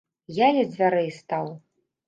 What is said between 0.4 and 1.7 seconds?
ля дзвярэй стаў.